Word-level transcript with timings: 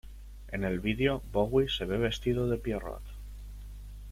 En 0.47 0.63
el 0.63 0.79
vídeo, 0.79 1.21
Bowie 1.31 1.69
se 1.69 1.85
ve 1.85 1.99
vestido 1.99 2.49
de 2.49 2.57
Pierrot. 2.57 3.03